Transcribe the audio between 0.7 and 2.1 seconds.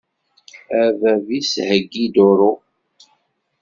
A bab-is heggi